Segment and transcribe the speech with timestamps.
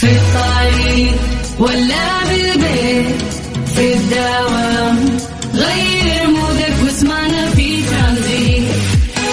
[0.00, 1.14] في الطريق
[1.58, 3.22] ولا بالبيت
[3.74, 5.18] في الدوام
[5.54, 8.68] غير مودك واسمعنا في ترانزيت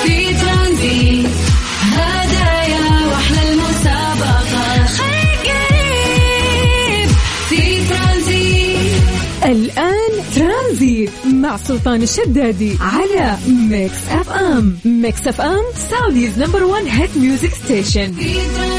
[0.03, 1.29] في ترانزيت.
[1.81, 7.09] هدايا وأحلى المسابقة خليك قريب
[7.49, 9.01] في ترانزيت.
[9.43, 17.17] الآن ترانزيت مع سلطان الشدادي على ميكس أف أم Mix FM سعوديز نمبر ون هيت
[17.17, 18.74] ميوزك ستيشن في ترانزيت.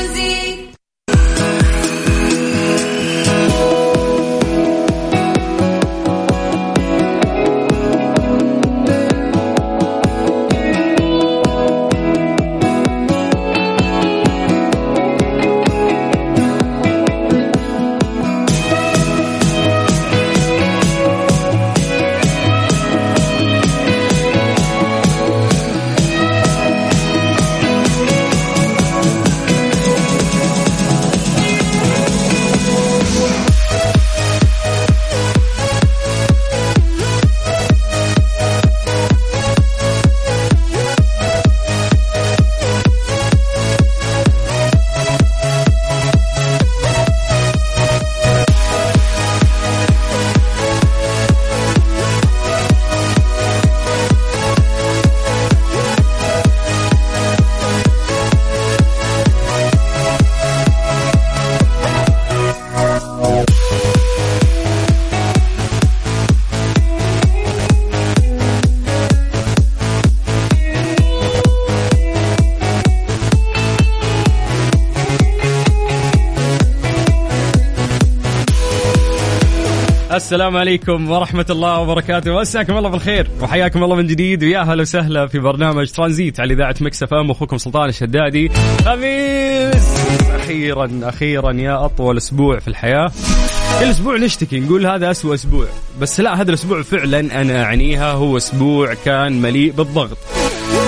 [80.27, 82.41] السلام عليكم ورحمة الله وبركاته.
[82.41, 84.45] مساكم الله بالخير وحياكم الله من جديد.
[84.45, 87.31] ويا هلا وسهلا في برنامج ترانزيت على إذاعة مكس أف أم.
[87.31, 88.51] أخوكم سلطان الشدادي.
[88.85, 89.89] خميس.
[90.31, 93.13] أخيرا أخيرا يا أطول أسبوع في الحياة.
[93.81, 95.67] كل أسبوع نشتكي نقول هذا أسوأ أسبوع.
[96.01, 100.19] بس لا هذا الأسبوع فعلا أنا أعنيها هو أسبوع كان مليء بالضغط.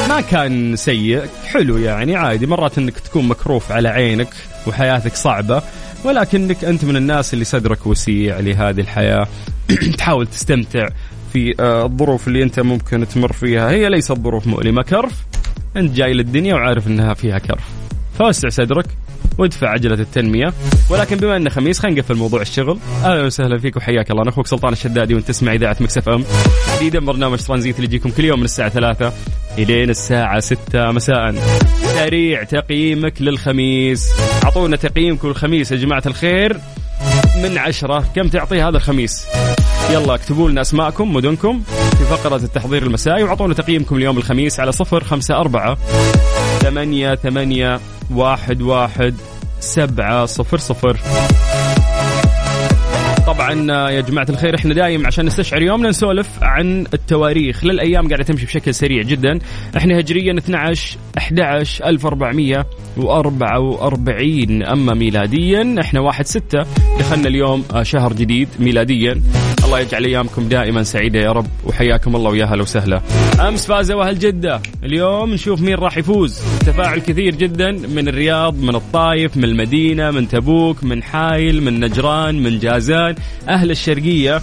[0.09, 2.47] ما كان سيء حلو يعني عادي.
[2.47, 4.29] مرات إنك تكون مكروف على عينك
[4.67, 5.63] وحياتك صعبة.
[6.05, 9.29] ولكنك أنت من الناس اللي صدرك وسيع لهذه الحياة.
[9.99, 10.89] تحاول تستمتع
[11.33, 13.71] في آه، الظروف اللي أنت ممكن تمر فيها.
[13.71, 14.83] هي ليست ظروف مؤلمة.
[14.83, 15.13] كرف
[15.77, 17.65] أنت جاي للدنيا وعارف إنها فيها كرف.
[18.19, 18.87] فوسع صدرك.
[19.39, 20.53] وادفع عجلة التنمية.
[20.91, 22.79] ولكن بما أنه خميس خلينا نقفل موضوع الشغل.
[23.05, 24.23] أهلا وسهلا فيك وحياك الله.
[24.23, 26.25] أنا أخوك سلطان الشدادي وأنت تسمع إذاعة مكسف إم.
[26.77, 29.13] جديدا برنامج ترانزيت اللي يجيكم كل يوم من الساعة ثلاثة
[29.59, 31.35] إلين الساعة ستة مساء.
[31.95, 34.13] سريع تقييمك للخميس.
[34.45, 36.61] أعطونا تقييمكم الخميس يا جماعة الخير.
[37.43, 39.27] من عشرة كم تعطي هذا الخميس؟
[39.91, 41.63] يلا اكتبوا لنا أسماءكم مدنكم
[41.99, 45.79] في فقرة التحضير المسائي وأعطونا تقييمكم اليوم الخميس على صفر خمسة أربعة
[46.69, 47.81] ثمانية ثمانية
[48.15, 49.15] واحد واحد
[49.61, 50.97] سبعة صفر صفر.
[53.27, 53.53] طبعا
[53.91, 57.65] يا جماعة الخير إحنا دايم عشان نستشعر يومنا نسولف عن التواريخ.
[57.65, 59.39] للأيام قاعدة تمشي بشكل سريع جدا.
[59.77, 66.67] إحنا هجريا 12 11 1444 أما ميلاديا إحنا 1 6
[66.99, 69.23] دخلنا اليوم شهر جديد ميلاديا.
[69.65, 73.03] الله يجعل أيامكم دائما سعيدة يا رب وحياكم الله ويا هلا وسهلا.
[73.49, 76.39] أمس فازوا أهل جدة اليوم نشوف مين راح يفوز.
[76.61, 82.43] تفاعل كثير جدا من الرياض من الطايف من المدينة من تبوك من حايل من نجران
[82.43, 83.15] من جازان.
[83.49, 84.41] أهل الشرقية.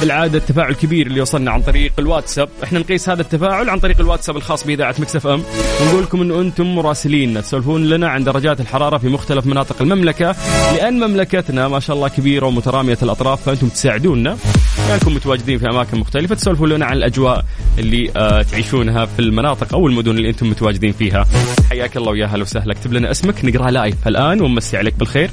[0.00, 2.48] بالعادة التفاعل كبير اللي وصلنا عن طريق الواتساب.
[2.64, 5.42] إحنا نقيس هذا التفاعل عن طريق الواتساب الخاص بإذاعة مكس أف أم.
[5.82, 7.42] ونقول لكم أنه أنتم مراسلين.
[7.42, 10.36] تسولفون لنا عن درجات الحرارة في مختلف مناطق المملكة.
[10.74, 14.36] لأن مملكتنا ما شاء الله كبيرة ومترامية الأطراف فأنتم تساعدونا.
[14.88, 16.34] لأنكم متواجدين في أماكن مختلفة.
[16.34, 17.44] تسولفون لنا عن الأجواء
[17.78, 21.26] اللي آه تعيشونها في المناطق أو المدن اللي أنتم متواجدين فيها.
[21.70, 22.72] حياك الله ويا هلا وسهلا.
[22.72, 25.30] اكتب لنا اسمك نقرأ live الآن ونمسي عليك بالخير.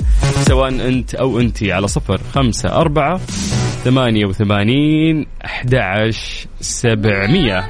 [0.48, 3.20] سواء أنت أو أنت على صفر خمسة أربعة
[3.86, 7.70] ثمانية وثمانين أحد عشر سبعمية.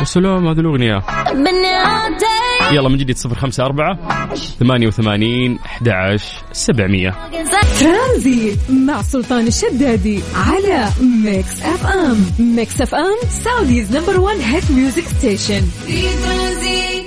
[0.00, 1.02] وسلام هذه الأغنية.
[2.72, 3.98] يلا من جديد صفر خمسة أربعة.
[4.34, 7.14] ثمانية وثمانين أحد عشر سبعمية.
[7.80, 10.88] ترانزيت مع سلطان الشدادي على
[11.24, 12.26] ميكس أف أم.
[12.38, 15.60] Mix FM Saudi's number one hit music station.
[15.86, 17.03] في ترانزيت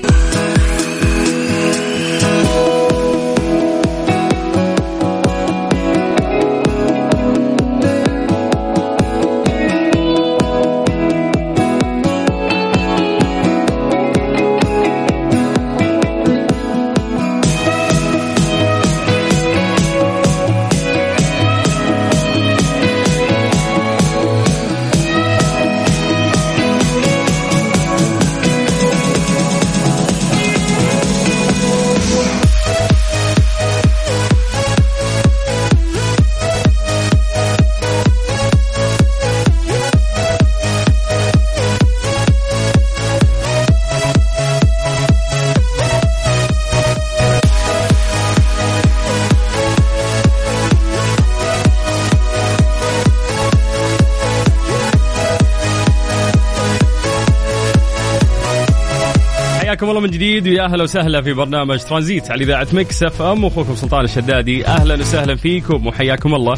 [59.77, 63.43] حياكم الله من جديد ويا أهلا وسهلا في برنامج ترانزيت على إذاعة مكس أف أم
[63.43, 64.67] واخوكم سلطان الشدادي.
[64.67, 66.55] أهلا وسهلا فيكم وحياكم الله.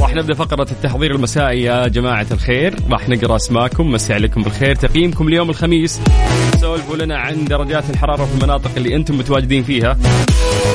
[0.00, 2.74] راح نبدأ فقرة التحضير المسائي يا جماعة الخير.
[2.90, 4.74] راح نقرأ اسماءكم نمسي عليكم بالخير.
[4.74, 6.00] تقييمكم اليوم الخميس.
[6.60, 9.98] سولفوا لنا عن درجات الحرارة في المناطق اللي أنتم متواجدين فيها.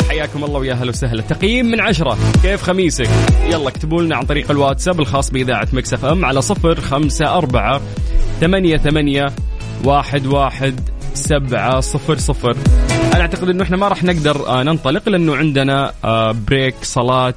[0.10, 1.22] حياكم الله ويا أهلا وسهلا.
[1.22, 2.18] تقييم من عشرة.
[2.44, 3.10] كيف خميسك؟
[3.52, 7.82] يلا اكتبوا لنا عن طريق الواتساب الخاص بإذاعة مكس أف أم على صفر خمسة أربعة
[8.42, 9.26] ثمانية ثمانية
[9.84, 10.80] واحد واحد
[11.18, 12.58] سبعة صفر صفر.
[13.14, 17.34] أنا أعتقد أنه إحنا ما راح نقدر آه، ننطلق لأنه عندنا آه، break صلاة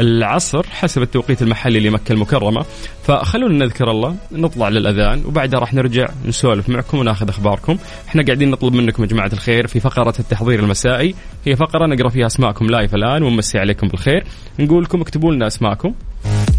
[0.00, 2.64] العصر حسب التوقيت المحلي لمكة المكرمة.
[3.02, 7.78] فخلونا نذكر الله نطلع للأذان وبعدها راح نرجع نسولف معكم وناخذ أخباركم.
[8.08, 11.14] إحنا قاعدين نطلب منكم يا جماعة الخير في فقرة التحضير المسائي.
[11.44, 14.24] هي فقرة نقرأ فيها أسماءكم live الآن ونمسي عليكم بالخير.
[14.58, 15.94] نقول لكم اكتبوا لنا أسماءكم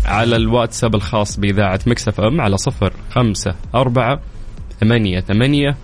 [0.05, 4.19] على الواتساب الخاص بإذاعة مكسف أم على صفر خمسة أربعة
[4.81, 5.75] ثمانية ثمانية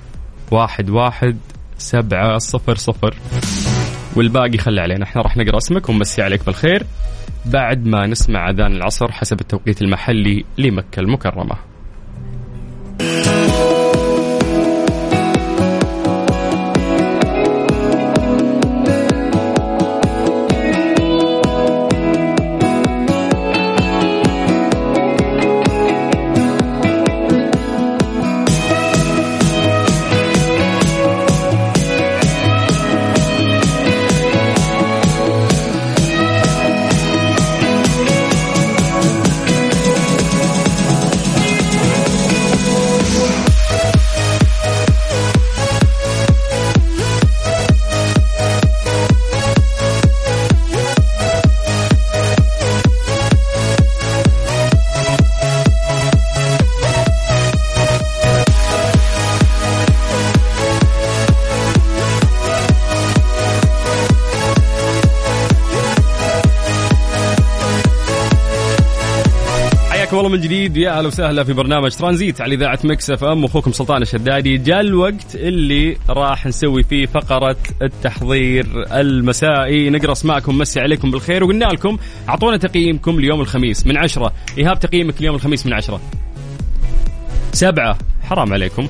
[0.51, 1.37] واحد واحد
[1.77, 3.15] سبعة صفر صفر.
[4.15, 5.03] والباقي خلي علينا.
[5.03, 6.85] إحنا راح نقرأ اسمك ونمسي عليك بالخير.
[7.45, 11.55] بعد ما نسمع أذان العصر حسب التوقيت المحلي لمكة المكرمة.
[70.73, 73.43] جديد يا أهلا وسهلا في برنامج ترانزيت على إذاعة Mix FM.
[73.43, 74.57] واخوكم سلطان الشدادي.
[74.57, 79.89] جاء الوقت اللي راح نسوي فيه فقرة التحضير المسائي.
[79.89, 81.43] نقرأ أسماءكم نمسي عليكم بالخير.
[81.43, 81.97] وقلنا لكم
[82.29, 84.33] أعطونا تقييمكم ليوم الخميس من عشرة.
[84.57, 86.01] إيهاب تقييمك اليوم الخميس من عشرة.
[87.51, 88.87] سبعة حرام عليكم.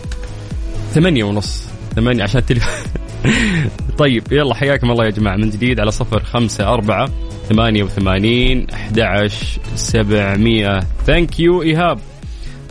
[0.92, 1.68] ثمانية ونص.
[1.96, 2.74] ثمانية عشان التليفون.
[4.04, 5.36] طيب يلا حياكم الله يا جماعة.
[5.36, 7.10] من جديد على صفر خمسة أربعة
[7.50, 10.80] ثمانية وثمانين أحد عشر سبعمية.
[11.06, 12.00] ثانك يو إيهاب.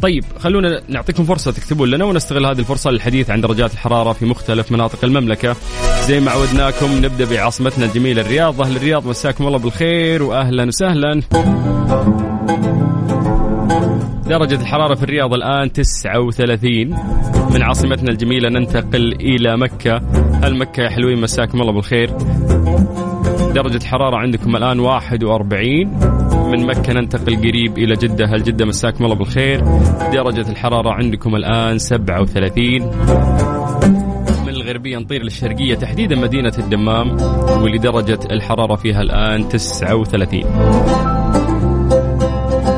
[0.02, 4.72] طيب خلونا نعطيكم فرصة تكتبون لنا ونستغل هذه الفرصة للحديث عن درجات الحرارة في مختلف
[4.72, 5.56] مناطق المملكة.
[6.06, 8.60] زي ما عودناكم نبدأ بعاصمتنا الجميلة الرياض.
[8.60, 11.22] أهل الرياض مساكم الله بالخير وأهلا وسهلا.
[14.26, 16.96] درجة الحرارة في الرياض الآن 39
[17.54, 19.96] من عاصمتنا الجميلة ننتقل إلى مكة.
[20.42, 22.10] هل مكة يا حلوين؟ مساكم الله بالخير.
[23.54, 25.86] درجة حرارة عندكم الآن 41
[26.50, 28.26] من مكة ننتقل قريب إلى جدة.
[28.26, 29.60] هل جدة مساكم الله بالخير؟
[30.12, 32.80] درجة الحرارة عندكم الآن 37
[34.42, 37.10] من الغربية نطير للشرقية تحديدا مدينة الدمام
[37.62, 40.40] واللي درجة الحرارة فيها الآن 39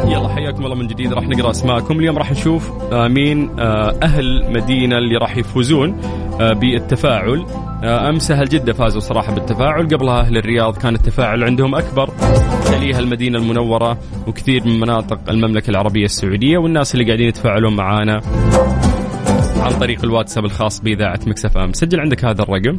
[0.08, 1.12] يلا حياكم الله من جديد.
[1.12, 1.98] راح نقرأ أسماءكم.
[1.98, 6.00] اليوم راح نشوف مين آه، أهل مدينة اللي راح يفوزون.
[6.38, 7.46] بالتفاعل.
[7.84, 9.88] آه، أمس أهل جدة فازوا صراحة بالتفاعل.
[9.88, 12.10] قبلها أهل الرياض كان التفاعل عندهم أكبر.
[12.64, 18.20] تليها المدينة المنورة وكثير من مناطق المملكة العربية السعودية والناس اللي قاعدين يتفاعلون معانا.
[19.64, 21.72] عن طريق الواتساب الخاص بإذاعة Mix FM.
[21.72, 22.76] سجل عندك هذا الرقم.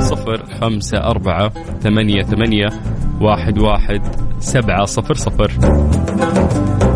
[0.00, 1.48] صفر خمسة أربعة
[1.80, 2.68] ثمانية ثمانية
[3.20, 4.00] واحد واحد
[4.38, 5.50] سبعة صفر صفر.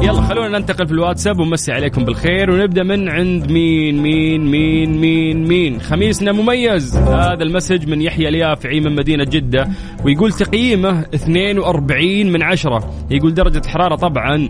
[0.02, 5.48] يلا خلونا ننتقل في الواتساب ونمسي عليكم بالخير ونبدأ من عند مين مين مين مين
[5.48, 5.80] مين.
[5.80, 6.96] خميسنا مميز.
[6.96, 9.68] هذا ال message من يحيى اليافعي من مدينة جدة
[10.04, 12.90] ويقول تقييمه 42 من عشرة.
[13.10, 14.48] يقول درجة حرارة طبعا.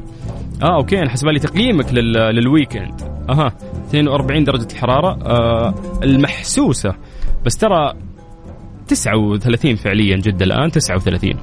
[0.62, 2.12] آه okay أنا حسبالي تقييمك لل...
[2.12, 3.00] لل weekend
[3.30, 3.52] أها.
[3.90, 6.94] 42 درجة الحراره آه المحسوسة.
[7.46, 7.92] بس ترى
[8.88, 11.34] 39 فعليا جدة الآن 39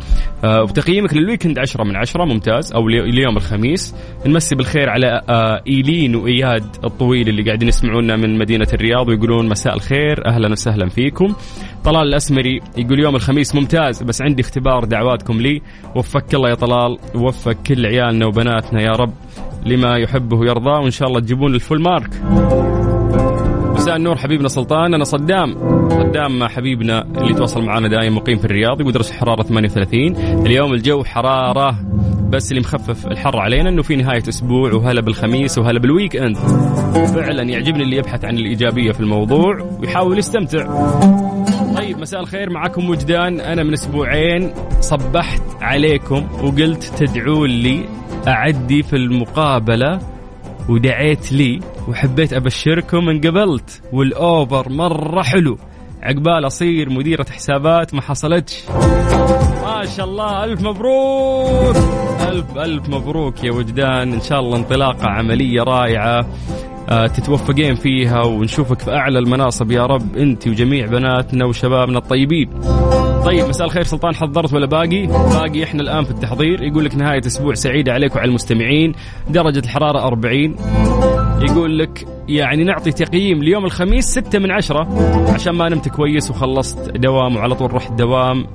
[0.44, 2.74] آه وتقييمك لل weekend 10 من 10 ممتاز.
[2.76, 3.96] لي- ليوم الخميس.
[4.26, 9.74] نمسي بالخير على آه إيلين وإياد الطويل اللي قاعدين يسمعونا من مدينة الرياض ويقولون مساء
[9.76, 11.36] الخير أهلا وسهلا فيكم.
[11.84, 15.62] طلال الأسمري يقول يوم الخميس ممتاز بس عندي اختبار دعواتكم لي.
[15.96, 19.14] وفق الله يا طلال ووفق كل عيالنا وبناتنا يا رب.
[19.66, 22.10] لما يحبه ويرضى وإن شاء الله تجيبون ال full mark.
[23.76, 25.56] مساء النور حبيبنا سلطان أنا صدام.
[25.90, 31.04] صدام حبيبنا اللي تواصل معنا دائما مقيم في الرياض يقول درجه الحراره 38 اليوم الجو
[31.04, 31.76] حرارة
[32.30, 36.38] بس اللي مخفف الحر علينا إنه في نهاية أسبوع وهلا بالخميس وهلا بال weekend
[37.08, 40.66] فعلا يعجبني اللي يبحث عن الإيجابية في الموضوع ويحاول يستمتع.
[41.76, 43.40] طيب مساء الخير معكم وجدان.
[43.40, 47.86] أنا من أسبوعين صبحت عليكم وقلت تدعون لي
[48.28, 50.00] أعدي في المقابلة
[50.70, 55.58] ودعيت لي وحبيت أبشركم انقبلت والأوفر مرة حلو.
[56.04, 58.64] عقبال أصير مديرة حسابات ما حصلتش.
[59.64, 61.76] ما شاء الله ألف مبروك.
[62.30, 64.14] ألف ألف مبروك يا وجدان.
[64.14, 66.26] إن شاء الله انطلاقة عملية رائعة
[66.90, 72.50] آه، تتوفقين فيها ونشوفك في أعلى المناصب يا رب أنت وجميع بناتنا وشبابنا الطيبين.
[73.26, 76.64] طيب مساء الخير سلطان حضرت ولا باقي؟ باقي إحنا الآن في التحضير.
[76.64, 78.94] يقول لك نهاية أسبوع سعيدة عليك وعلى المستمعين.
[79.30, 80.56] درجة الحرارة 40
[81.42, 84.88] يقول لك يعني نعطي تقييم ليوم الخميس ستة من عشرة.
[85.34, 88.46] عشان ما نمت كويس وخلصت دوام وعلى طول رحت دوام.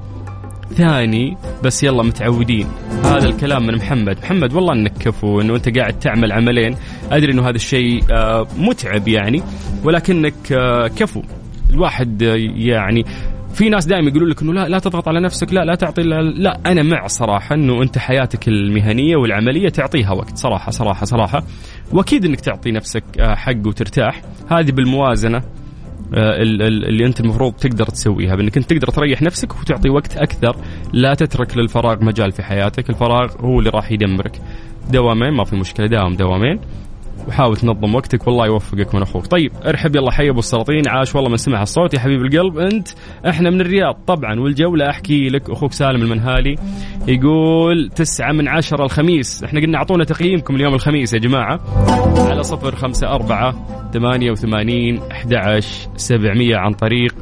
[0.74, 2.66] ثاني بس يلا متعودين.
[3.04, 4.18] هذا الكلام من محمد.
[4.22, 6.76] محمد والله إنك كفو انه انت قاعد تعمل عملين.
[7.12, 9.42] أدري إنه هذا الشيء آه، متعب يعني
[9.84, 11.22] ولكنك آه، كفو.
[11.70, 13.04] الواحد آه، يعني
[13.54, 16.60] في ناس دائما يقولوا لك إنه لا لا تضغط على نفسك لا لا تعطي لا
[16.66, 21.42] أنا مع صراحة إنه أنت حياتك المهنية والعملية تعطيها وقت صراحة صراحة صراحة.
[21.92, 24.22] وأكيد إنك تعطي نفسك حق وترتاح.
[24.50, 25.42] هذه بالموازنة
[26.14, 30.56] آه، اللي أنت المفروض تقدر تسويها بإنك أنت تقدر تريح نفسك وتعطي وقت أكثر.
[30.92, 34.40] لا تترك للفراغ مجال في حياتك الفراغ هو اللي راح يدمرك.
[34.90, 36.60] دوامين ما في مشكلة داوم دوامين.
[37.28, 39.26] وحاول تنظم وقتك والله يوفقك من أخوك.
[39.26, 40.88] طيب ارحب يلا حي أبو السلاطين.
[40.88, 42.58] عاش والله من سمع الصوت يا حبيب القلب.
[42.58, 42.88] أنت
[43.28, 46.56] إحنا من الرياض طبعا والجولة أحكي لك أخوك سالم المنهالي
[47.08, 49.44] يقول تسعة من عشرة الخميس.
[49.44, 51.60] إحنا قلنا أعطونا تقييمكم اليوم الخميس يا جماعة.
[52.30, 53.54] على صفر خمسة أربعة
[53.92, 55.60] ثمانية وثمانين أحد
[55.96, 57.14] سبعمية عن طريق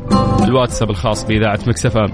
[0.45, 2.05] الواتساب الخاص بإذاعة Mix FM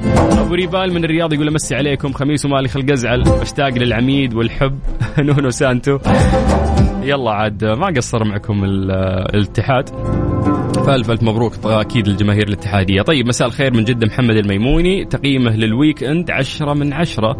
[0.40, 4.78] أبو ريبال من الرياض يقول أمسي عليكم خميس ومالي خلق أزعل مشتاق للعميد والحب.
[5.18, 5.98] نونو سانتو.
[7.06, 9.88] يلا عاد ما قصر معكم الاتحاد.
[10.86, 13.02] فالف ألف مبروك أكيد للجماهير الاتحادية.
[13.02, 15.04] طيب مساء الخير من جدة محمد الميموني.
[15.04, 17.36] تقييمه لل weekend عشرة من عشرة.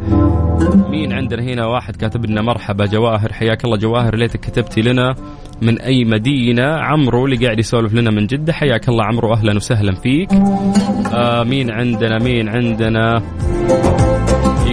[0.91, 3.33] مين عندنا هنا؟ واحد كاتب لنا مرحبا جواهر.
[3.33, 5.15] حياك الله جواهر ليتك كتبتي لنا
[5.63, 6.67] من أي مدينة.
[6.67, 8.53] عمرو اللي قاعد يسولف لنا من جدة.
[8.53, 10.33] حياك الله عمرو أهلا وسهلا فيك.
[11.13, 13.23] آه مين عندنا؟ مين عندنا؟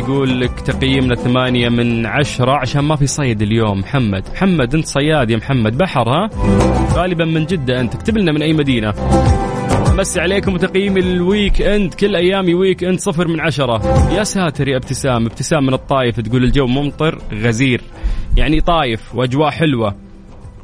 [0.03, 3.79] يقول لك تقييمنا ثمانية من عشرة عشان ما في صيد اليوم.
[3.79, 4.24] محمد.
[4.33, 5.77] محمد انت صياد يا محمد.
[5.77, 6.29] بحر ها؟
[6.93, 7.95] غالبا من جدة أنت.
[7.95, 8.93] اكتب لنا من أي مدينة.
[9.98, 11.93] نمسي عليكم تقييم ال weekend.
[11.93, 13.81] كل أيامي weekend صفر من عشرة.
[14.15, 15.25] يا ساتر يا ابتسام.
[15.25, 17.81] ابتسام من الطايف تقول الجو ممطر غزير.
[18.38, 19.95] يعني طايف وأجواء حلوة.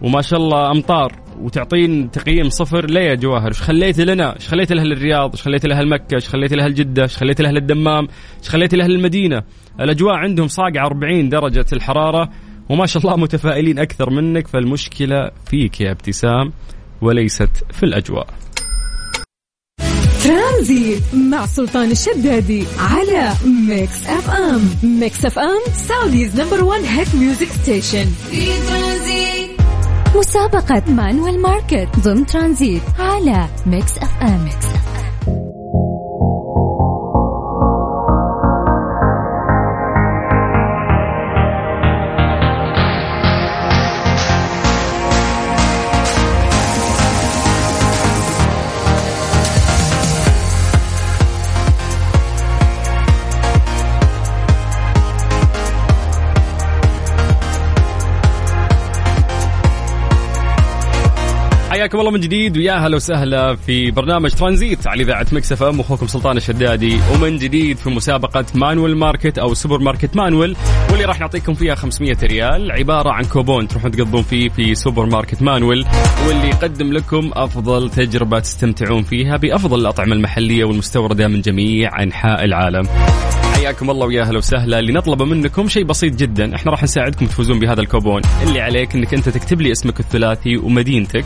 [0.01, 1.11] وما شاء الله أمطار.
[1.41, 3.47] وتعطين تقييم صفر ليه يا جواهر.
[3.47, 7.03] إيش خليت لنا؟ إيش خليت لأهل الرياض؟ إيش خليت لأهل مكة؟ إيش خليت لأهل جدة؟
[7.03, 8.07] إيش خليت لأهل الدمام؟
[8.39, 9.43] إيش خليت لأهل المدينة؟
[9.79, 12.29] الأجواء عندهم صاقعة 40 درجة الحرارة
[12.69, 16.53] وما شاء الله متفائلين أكثر منك فالمشكلة فيك يا ابتسام
[17.01, 18.27] وليست في الأجواء.
[20.23, 23.33] ترانزيت مع سلطان الشدادي على
[23.69, 24.61] Mix FM.
[24.83, 28.05] Mix FM Saudi's number 1 hit music station.
[28.05, 29.38] في ترانزيت.
[30.15, 34.65] مسابقة Manuel Market ضمن ترانزيت على Mix FM, Mix
[61.79, 66.07] حياكم الله من جديد ويا هلا وسهلا في برنامج ترانزيت على إذاعة Mix FM أخوكم
[66.07, 70.55] سلطان الشدادي ومن جديد في مسابقة Manuel Market أو سوبر ماركت Manuel
[70.89, 75.41] واللي راح نعطيكم فيها 500 ريال عبارة عن كوبون تروحون تقضون فيه في سوبر ماركت
[75.41, 75.85] Manuel
[76.27, 82.83] واللي يقدم لكم أفضل تجربة تستمتعون فيها بأفضل الأطعمة المحلية والمستوردة من جميع أنحاء العالم.
[83.59, 84.79] حياكم الله ويا أهلا وسهلا.
[84.79, 86.55] اللي نطلبه منكم شيء بسيط جدا.
[86.55, 88.21] إحنا راح نساعدكم تفوزون بهذا الكوبون.
[88.47, 91.25] اللي عليك إنك أنت تكتب لي اسمك الثلاثي ومدينتك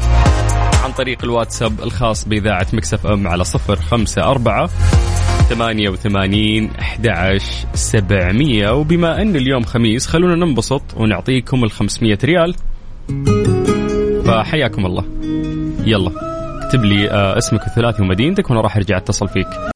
[0.83, 4.69] عن طريق الواتساب الخاص بإذاعة Mix FM على صفر خمسة أربعة
[5.49, 7.09] ثمانية وثمانين أحد
[7.73, 8.71] سبعمية.
[8.71, 12.55] وبما أن اليوم خميس خلونا ننبسط ونعطيكم الخمسمية ريال.
[14.25, 15.03] فحياكم الله.
[15.85, 16.11] يلا
[16.65, 19.72] اكتب لي آه، اسمك الثلاثي ومدينتك وأنا راح أرجع أتصل فيك.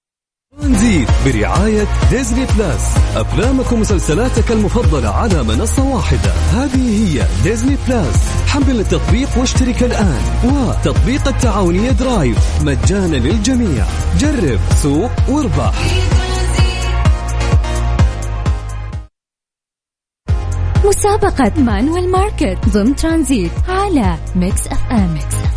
[0.87, 2.97] ترانزيت برعاية Disney Plus.
[3.15, 6.31] أفلامك ومسلسلاتك المفضلة على منصة واحدة.
[6.31, 8.15] هذه هي Disney Plus.
[8.47, 10.21] حمل التطبيق واشترك الآن.
[10.43, 12.37] وتطبيق التعاونية Drive.
[12.61, 13.85] مجانا للجميع.
[14.19, 15.73] جرب سوق واربح.
[20.85, 25.13] مسابقة Manuel Market ضمن ترانزيت على Mix FM.
[25.13, 25.56] Mix F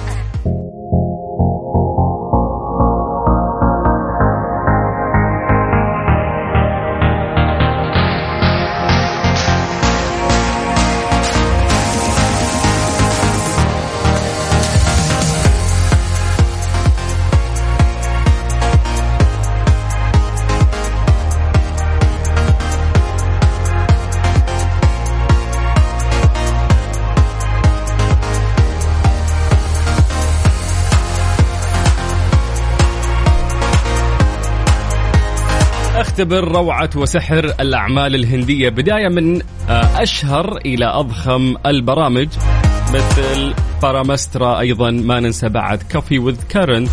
[36.20, 42.28] اختبر روعة وسحر الأعمال الهندية بداية من آه، أشهر إلى أضخم البرامج
[42.94, 46.88] مثل Brahmastra أيضا ما ننسى بعد Koffee with Karan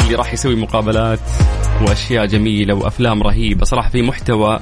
[0.00, 1.20] اللي راح يسوي مقابلات
[1.80, 4.60] وأشياء جميلة وأفلام رهيبة صراحة في محتوى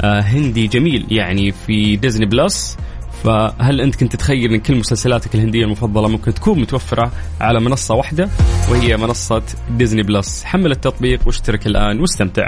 [0.00, 2.78] آه، هندي جميل يعني في Disney Plus
[3.24, 8.28] فهل أنت كنت تتخيل إن كل مسلسلاتك الهندية المفضلة ممكن تكون متوفرة على منصة واحدة؟
[8.70, 12.46] وهي منصة Disney Plus حمل التطبيق واشترك الآن واستمتع.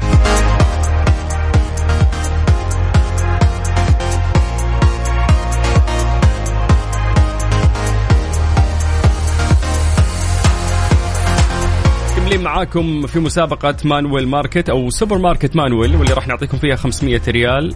[12.64, 17.74] معاكم في مسابقة Manuel Market أو سوبر ماركت مانويل واللي راح نعطيكم فيها 500 ريال.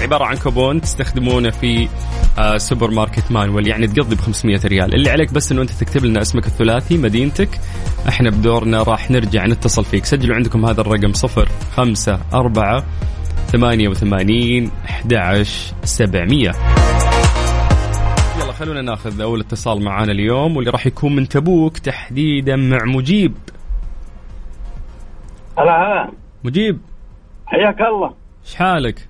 [0.00, 1.88] عبارة عن كوبون تستخدمونه في
[2.38, 4.94] آه، سوبر ماركت مانويل يعني تقضي ب 500 ريال.
[4.94, 7.48] اللي عليك بس إنه أنت تكتب لنا اسمك الثلاثي مدينتك.
[8.08, 10.04] إحنا بدورنا راح نرجع نتصل فيك.
[10.04, 12.84] سجلوا عندكم هذا الرقم 0 5 4
[13.52, 16.52] 88 11 700
[18.40, 23.32] يلا خلونا ناخذ أول اتصال معانا اليوم واللي راح يكون من تبوك تحديدا مع مجيب.
[25.58, 26.10] هلا هلا
[26.44, 26.78] مجيب.
[27.46, 28.14] حياك الله.
[28.44, 29.08] إيش حالك؟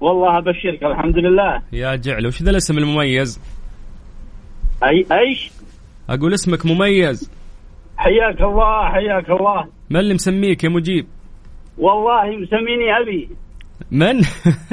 [0.00, 1.62] والله أبشرك الحمد لله.
[1.72, 3.40] يا جعل وش ذا الاسم المميز؟
[4.84, 5.50] أي أيش؟
[6.10, 7.30] أقول اسمك مميز.
[7.96, 9.64] حياك الله حياك الله.
[9.90, 11.06] ما اللي مسميك يا مجيب؟
[11.78, 13.28] والله مسميني أبي.
[13.90, 14.16] من؟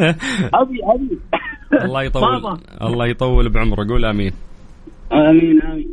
[0.61, 1.19] أبي أبي.
[1.83, 2.59] الله يطول بابا.
[2.81, 3.87] الله يطول بعمره.
[3.89, 4.31] قول آمين.
[5.13, 5.89] آمين آمين.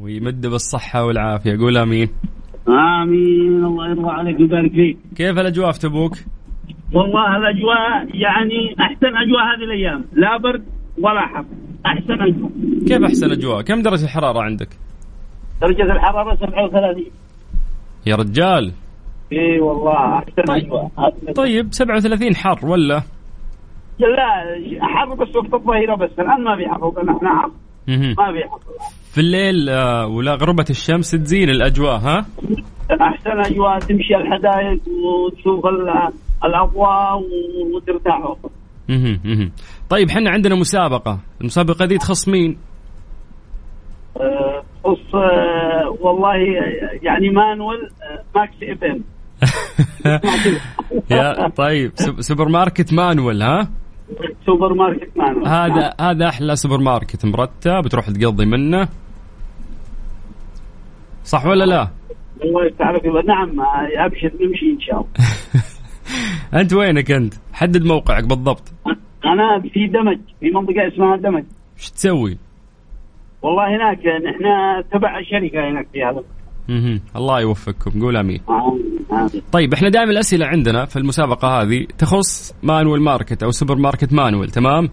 [0.00, 1.56] ويمد بالصحة والعافية.
[1.58, 2.08] قول آمين.
[2.68, 6.12] آمين الله يرضى عليك ويبارك فيك كيف الأجواء في تبوك؟
[6.94, 10.64] والله الأجواء يعني أحسن أجواء هذه الأيام لا برد
[10.98, 11.44] ولا حر
[11.86, 12.50] أحسن أجواء
[12.88, 14.68] كيف أحسن أجواء؟ كم درجة الحرارة عندك؟
[15.62, 17.04] درجة الحرارة 37
[18.06, 18.72] يا رجال
[19.32, 20.64] إي والله أحسن طيب.
[20.64, 20.90] أجواء
[21.36, 23.02] طيب 37 حر ولا؟
[23.98, 27.50] لا حر بس وقت الظهيرة بس الآن ما في حر إحنا حر.
[27.88, 28.60] ما في حر
[29.14, 32.26] في الليل آه، ولا غربة الشمس تزين الأجواء ها؟
[33.00, 36.12] أحسن أجواء تمشي الحدائق وتشوف ال-
[36.44, 37.22] الأضواء
[37.74, 38.34] وترتاح
[38.88, 39.20] مهم.
[39.24, 39.52] مهم.
[39.90, 42.58] طيب حنا عندنا مسابقة، المسابقة دي تخص مين؟
[44.16, 46.34] أه، تخص أه، والله
[47.02, 49.04] يعني مانويل أه، Mix FM
[51.10, 53.68] يا طيب سوب- سوبر ماركت مانويل ها؟
[54.46, 58.88] سوبر ماركت مانويل هذا هذا أحلى سوبر ماركت مرتب بتروح تقضي منه
[61.30, 61.88] صح ولا لا؟
[62.44, 65.10] الله يفتح عليك نعم أه، أبشر نمشي إن شاء الله
[66.60, 68.72] أنت وينك أنت؟ حدد موقعك بالضبط
[69.24, 71.44] أنا في دمج في منطقة اسمها دمج
[71.78, 72.38] إيش تسوي؟
[73.42, 74.44] والله هناك نحن
[74.92, 76.22] تبع شركة هناك في هذا
[76.68, 77.00] مهم.
[77.16, 79.42] الله يوفقكم قول آمين آمين، آمين.
[79.52, 84.50] طيب إحنا دائما الأسئلة عندنا في المسابقة هذه تخص Manuel Market أو سوبر ماركت مانويل
[84.50, 84.88] تمام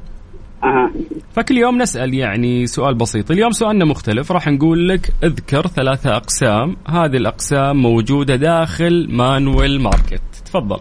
[0.64, 0.92] أها.
[1.32, 3.32] فكل يوم نسأل يعني سؤال بسيط.
[3.32, 4.32] اليوم سؤالنا مختلف.
[4.32, 6.76] راح نقول لك اذكر ثلاثة أقسام.
[6.88, 10.22] هذه الأقسام موجودة داخل Manuel Market.
[10.46, 10.80] تفضل.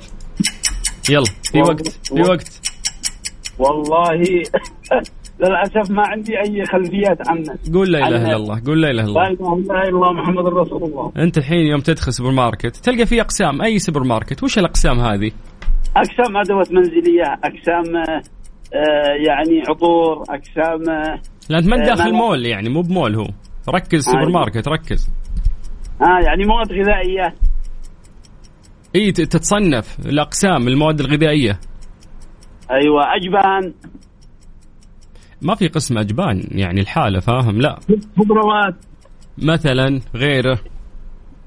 [1.11, 2.61] يلا في وقت في وقت.
[3.59, 4.23] والله.
[5.41, 9.13] للأسف ما عندي أي خلفيات عنه قول لا إله إلا الله قول لا إله إلا
[9.13, 11.13] لا الله إله إلا الله محمد رسول الله.
[11.17, 15.31] أنت الحين يوم تدخل سوبر ماركت تلقى في أقسام أي سوبر ماركت؟ وش الأقسام هذه؟
[15.97, 17.85] أقسام أدوات منزلية أقسام
[19.27, 23.27] يعني عطور اقسام آه، لا انت ما انت آه، داخل مول يعني مو بمول هو.
[23.69, 24.33] ركز سوبر عادي.
[24.33, 25.11] ماركت ركز.
[26.03, 27.35] ها يعني مواد غذائية.
[28.95, 31.61] إي تتصنف الأقسام المواد الغذائية.
[32.71, 33.75] أيوه أجبان.
[35.43, 37.79] ما في قسم أجبان يعني الحالة فاهم؟ لا.
[38.19, 38.75] خضروات.
[39.39, 40.59] مثلا غيره.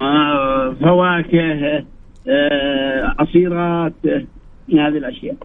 [0.02, 1.86] آه، فواكه
[2.30, 4.26] آه، عصيرات آه،
[4.74, 5.36] هذه الأشياء.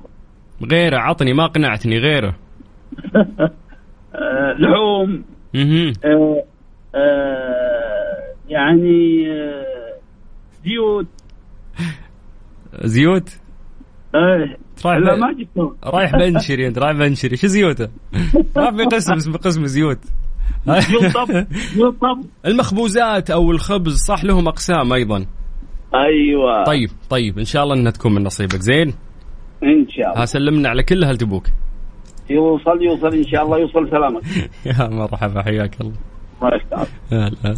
[0.63, 2.35] غيره عطني ما قنعتني غيره.
[4.59, 5.25] لحوم.
[5.55, 6.45] أها آه،
[6.95, 9.65] آه، يعني آه،
[10.65, 11.07] زيوت.
[12.95, 13.31] زيوت؟
[14.15, 15.77] آه، رايح لا ما جبته.
[15.85, 17.37] رايح بنشري انت رايح بنشري.
[17.37, 17.89] شو زيوته؟
[18.57, 19.99] ما في قسم اسمه قسم زيوت.
[22.47, 25.27] المخبوزات أو الخبز صح لهم أقسام أيضا.
[25.95, 26.65] أيوه.
[26.65, 28.61] طيب طيب إن شاء الله إنها تكون من نصيبك.
[28.61, 28.95] زين؟
[29.65, 30.23] إن شاء الله.
[30.23, 31.47] ها سلمنا على كل أهل تبوك.
[32.31, 34.23] يوصل يوصل إن شاء الله يوصل سلامك.
[34.67, 35.95] يا مرحبا حياك الله.
[36.43, 37.55] الله يستر أهلا أهلا.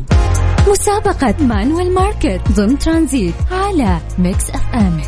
[0.70, 5.00] مسابقة Manuel Market ضمن ترانزيت على Mix FM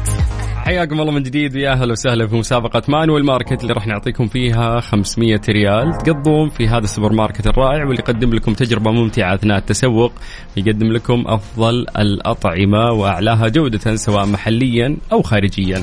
[0.68, 4.80] حياكم الله من جديد ويا أهلا وسهلا في مسابقة Manuel Market اللي راح نعطيكم فيها
[4.80, 10.12] 500 ريال تقضون في هذا السوبر ماركت الرائع واللي يقدم لكم تجربة ممتعة أثناء التسوق.
[10.56, 15.82] يقدم لكم أفضل الأطعمة وأعلاها جودة سواء محليا أو خارجيا.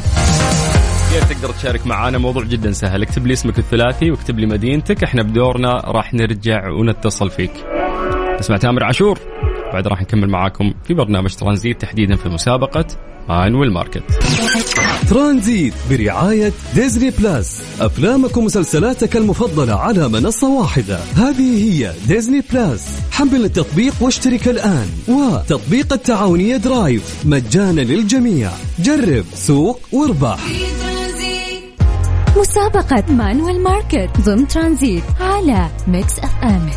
[1.15, 3.01] كيف تقدر تشارك معنا موضوع جدا سهل.
[3.01, 5.03] اكتب لي اسمك الثلاثي واكتب لي مدينتك.
[5.03, 7.51] إحنا بدورنا راح نرجع ونتصل فيك.
[8.39, 9.19] اسمع تامر عاشور؟
[9.73, 12.85] بعد راح نكمل معاكم في برنامج ترانزيت تحديدا في مسابقة
[13.29, 14.03] Manuel Market.
[15.09, 17.63] ترانزيت برعاية Disney Plus.
[17.81, 20.99] أفلامك ومسلسلاتك المفضلة على منصة واحدة.
[21.15, 22.99] هذه هي Disney Plus.
[23.11, 24.87] حمل التطبيق واشترك الآن.
[25.07, 27.25] وتطبيق التعاونية Drive.
[27.25, 28.51] مجانا للجميع.
[28.79, 30.39] جرب سوق واربح.
[32.37, 36.69] مسابقة Manuel Market ضمن ترانزيت على Mix FM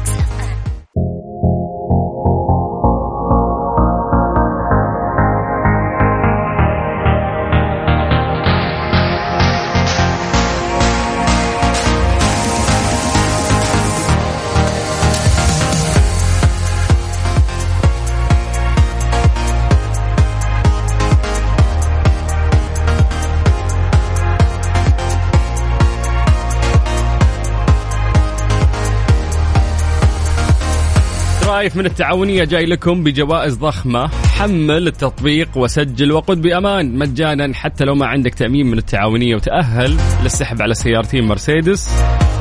[31.59, 34.09] Drive من التعاونية جاي لكم بجوائز ضخمة.
[34.09, 36.99] حمل التطبيق وسجل وقد بأمان.
[36.99, 41.91] مجانا حتى لو ما عندك تأمين من التعاونية وتأهل للسحب على سيارتين مرسيدس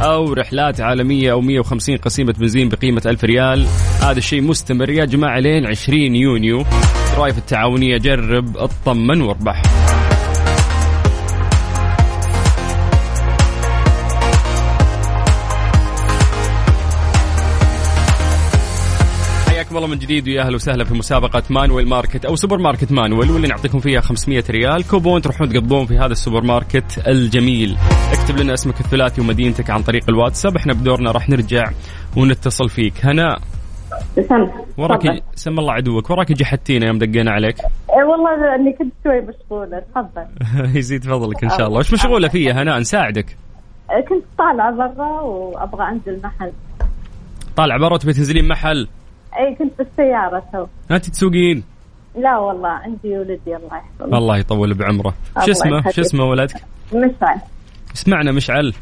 [0.01, 3.65] أو رحلات عالمية أو 150 قسيمة بنزين بقيمة 1000 ريال.
[4.01, 4.89] هذا الشيء مستمر.
[4.89, 6.63] يا جماعة لين 20 يونيو.
[7.15, 9.61] Drive التعاونية جرب اطمن واربح.
[19.77, 23.31] حياكم الله من جديد ويا أهلا وسهلا في مسابقة Manuel Market أو سوبر ماركت مانويل
[23.31, 24.87] واللي نعطيكم فيها 500 ريال.
[24.87, 27.77] كوبون تروحون تقضون في هذا السوبر ماركت الجميل.
[28.11, 31.71] اكتب لنا اسمك الثلاثي ومدينتك عن طريق الواتساب إحنا بدورنا راح نرجع
[32.17, 33.05] ونتصل فيك.
[33.05, 33.39] هناء
[34.77, 36.09] وراك سم الله عدوك.
[36.09, 37.57] وراك جحدتينا يوم دقينا عليك.
[37.59, 39.79] إيه والله إني كنت شوي مشغولة.
[39.79, 40.27] تفضل.
[40.77, 41.79] يزيد فضلك إن شاء الله.
[41.79, 43.37] وش مشغولة فيها؟ هناء نساعدك.
[43.91, 46.51] إيه، كنت طالعة برا وأبغى أنزل محل.
[47.55, 48.87] طالع برا تبي تنزلين محل؟
[49.39, 50.65] أي كنت بالسيارة تو.
[50.91, 51.63] انت تسوقين.
[52.15, 54.17] لا والله عندي ولدي الله يحفظه.
[54.17, 55.13] الله يطول بعمره.
[55.45, 55.91] شو اسمه.
[55.91, 56.55] شو اسمه ولدك؟
[56.93, 57.39] مشعل.
[57.95, 58.73] اسمعنا مشعل.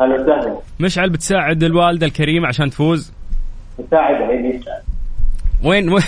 [0.00, 0.58] هلا وسهلا.
[0.80, 3.12] مشعل بتساعد الوالدة الكريمه عشان تفوز؟
[3.78, 4.60] مساعد عيني
[5.64, 6.02] وين وين؟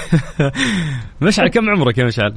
[1.22, 2.34] مشعل كم عمرك يا مشعل؟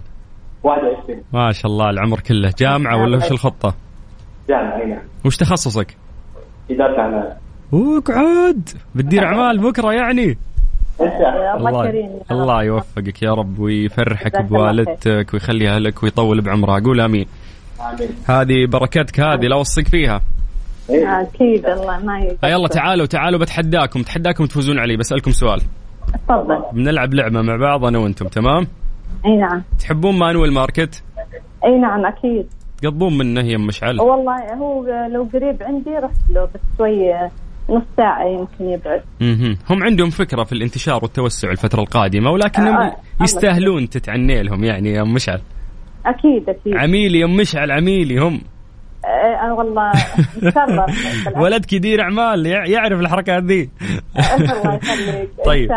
[0.64, 2.54] 21 ما شاء الله العمر كله.
[2.60, 3.76] جامعة ولا وش الخطة؟
[4.50, 5.98] جامعة هنا وش تخصصك؟
[6.72, 7.38] إدارة أعمال.
[7.74, 10.38] اقعد بتدير أعمال بكرة يعني.
[11.02, 12.10] الله كريم.
[12.32, 16.80] الله يوفقك يا رب ويفرحك بوالدتك ويخليها لك ويطول بعمرها.
[16.80, 17.26] قول آمين.
[18.26, 20.22] هذه بركتك هذه لا أوصيك فيها.
[20.90, 22.38] أكيد الله ما يقصر.
[22.44, 25.62] آه، يلا تعالوا تعالوا بتحداكم تحداكم تفوزون علي بسألكم سؤال.
[26.28, 26.64] تفضل.
[26.74, 28.68] بنلعب لعبة مع بعض أنا وأنتم تمام؟
[29.26, 29.64] أي نعم.
[29.80, 31.04] تحبون مانويل ماركت
[31.66, 32.48] أي نعم أكيد.
[32.82, 37.14] تقضون منه يا مشعل والله هو لو قريب عندي رحت له بس شوي
[37.70, 39.02] نص ساعة يمكن يبعد.
[39.70, 45.02] هم عندهم فكرة في الانتشار والتوسع الفترة القادمة ولكنهم آه، يستاهلون تتعني لهم يعني يا
[45.02, 45.42] أم مشعل.
[46.06, 46.74] أكيد أكيد.
[46.78, 48.42] عميلي يا أم مشعل عميلي هم.
[49.06, 49.92] آه والله
[50.44, 53.70] متشرف ولدك يدير أعمال يع- يعرف الحركات ذي.
[54.38, 55.30] الله يخليك.
[55.46, 55.70] طيب.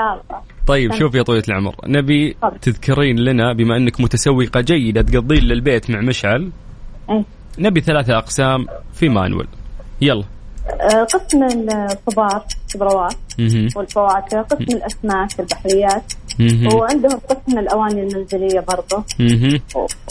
[0.67, 2.37] طيب شوف يا طويلة العمر نبي.
[2.63, 6.51] تذكرين لنا بما أنك متسوقة جيدة تقضين للبيت مع مشعل
[7.11, 7.25] إيه.
[7.59, 9.47] نبي ثلاثة أقسام في مانويل.
[10.01, 10.21] يلا.
[10.25, 10.25] آه،
[11.15, 13.69] قسم الخضار خضروات مهم.
[13.77, 16.13] والفواكه قسم الأسماك البحريات.
[16.75, 19.05] وعندهم قسم الأواني المنزلية برضه.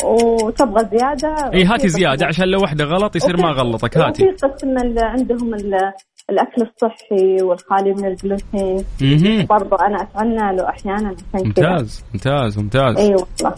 [0.04, 4.24] وتبغى زيادة؟ إي هاتي زيادة عشان لو واحدة غلط يصير ما غلطك هاتي.
[4.24, 5.94] وفي قسم عندهم ال-
[6.30, 9.46] الأكل الصحي والخالي من الجلوتين.
[9.46, 12.98] برضه أنا اتعنى له أحيانا عشان ممتاز ممتاز ممتاز.
[12.98, 13.56] إي والله.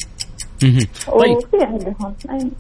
[0.64, 0.80] مهم.
[1.20, 1.38] طيب.
[1.38, 2.14] وفي عندهم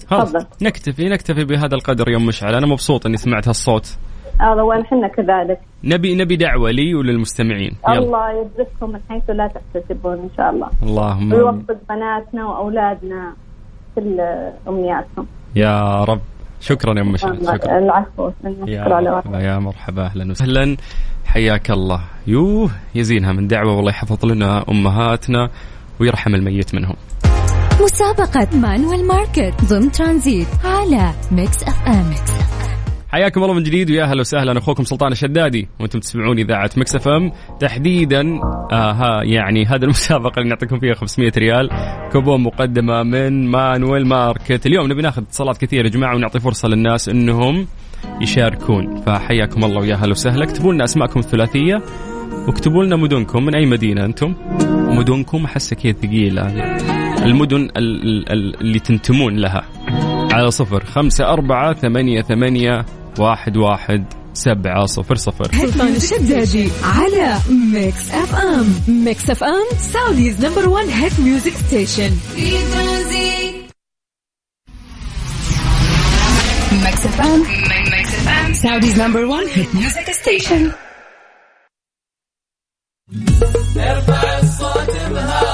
[0.09, 0.45] تفضل.
[0.61, 2.55] نكتفي نكتفي بهذا القدر يا ام مشعل.
[2.55, 3.97] أنا مبسوط إني سمعت هالصوت.
[4.41, 5.59] هذا ونحن كذلك.
[5.83, 7.73] نبي نبي دعوة لي وللمستمعين.
[7.89, 7.99] يلا.
[7.99, 10.69] الله يرزقكم من حيث لا تحتسبون إن شاء الله.
[10.83, 13.33] اللهم ويوفق بناتنا وأولادنا
[13.95, 14.19] كل
[14.67, 15.25] أمنياتهم.
[15.55, 16.21] يا رب.
[16.59, 17.77] شكرا يا أم شكرا.
[17.77, 18.31] العفو.
[18.67, 20.77] يا شكرا على مرحبا يا مرحبا أهلا وسهلا.
[21.25, 22.01] حياك الله.
[22.27, 23.75] يوه يزينها من دعوة.
[23.75, 25.49] والله يحفظ لنا أمهاتنا
[25.99, 26.95] ويرحم الميت منهم.
[27.83, 32.09] مسابقة Manuel Market ضمن ترانزيت على Mix FM
[33.11, 34.57] حياكم الله من جديد ويا أهلا وسهلا.
[34.57, 37.31] أخوكم سلطان الشدادي وأنتم تسمعون إذاعة Mix FM.
[37.59, 38.39] تحديدا
[38.71, 41.69] آه ها يعني هذه المسابقة اللي نعطيكم فيها 500 ريال.
[42.11, 44.65] كوبون مقدمة من Manuel Market.
[44.65, 47.67] اليوم نبي ناخذ اتصالات كثيرة يا جماعة ونعطي فرصة للناس إنهم
[48.21, 49.01] يشاركون.
[49.01, 50.43] فحياكم الله ويا أهلا وسهلا.
[50.43, 51.81] اكتبوا لنا أسماءكم الثلاثية
[52.47, 53.45] واكتبوا لنا مدنكم.
[53.45, 54.33] من أي مدينة أنتم؟
[54.97, 56.47] مدنكم احسها كذا ثقيلة.
[57.25, 59.63] المدن ال- ال- ال- اللي تنتمون لها.
[60.31, 62.85] على صفر خمسة أربعة ثمانية ثمانية
[63.19, 65.51] واحد واحد سبعة صفر صفر.
[65.51, 67.37] سلطان الشدادي على
[67.73, 73.71] Mix FM Mix FM Saudi's number 1 hit music station في ترانزيت
[76.71, 77.39] Mix FM
[77.91, 80.71] Mix FM Saudi's number 1 hit music station
[83.77, 85.50] اسمع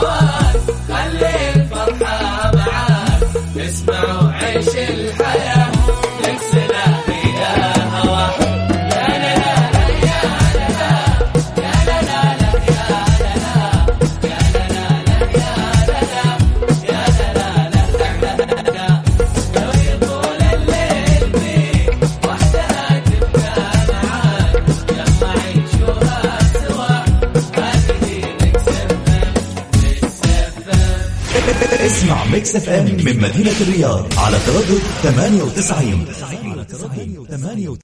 [32.47, 36.05] Mix FM من مدينة الرياض على تردد 98
[37.29, 37.77] 98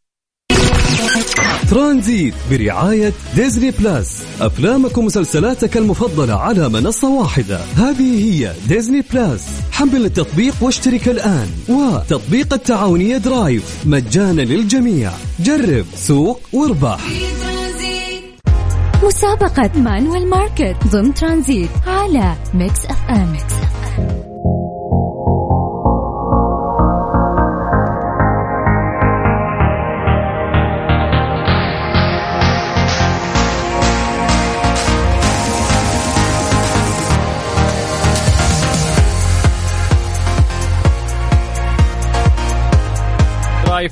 [1.69, 4.23] ترانزيت برعاية Disney Plus.
[4.41, 7.59] أفلامك ومسلسلاتك المفضلة على منصة واحدة.
[7.75, 9.47] هذه هي Disney Plus.
[9.71, 11.47] حمل التطبيق واشترك الآن.
[11.69, 13.63] وتطبيق التعاونية Drive.
[13.85, 15.11] مجانا للجميع.
[15.39, 16.99] جرب سوق واربح.
[19.03, 23.37] مسابقة Manuel Market ضمن ترانزيت على Mix FM.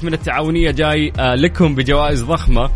[0.01, 2.69] درايف من التعاونية جاي آه، لكم بجوائز ضخمة.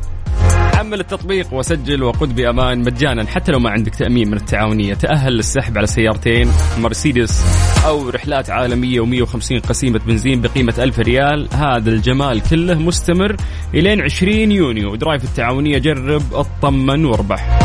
[0.76, 4.94] حمل التطبيق وسجل وقد بأمان مجانا حتى لو ما عندك تأمين من التعاونية.
[4.94, 7.44] تأهل للسحب على سيارتين مرسيدس
[7.86, 11.48] أو رحلات عالمية و150 قسيمة بنزين بقيمة ألف ريال.
[11.54, 13.36] هذا الجمال كله مستمر
[13.74, 14.96] إلين 20 يونيو.
[14.96, 17.60] Drive التعاونية جرب اطمن واربح.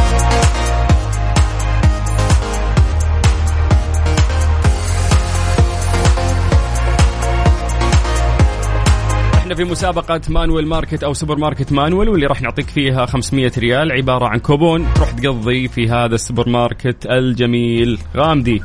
[9.60, 14.26] في مسابقة Manuel Market أو سوبر ماركت Manuel واللي راح نعطيك فيها 500 ريال عبارة
[14.26, 17.98] عن كوبون تروح تقضي في هذا السوبر ماركت الجميل.
[18.16, 18.62] غامدي.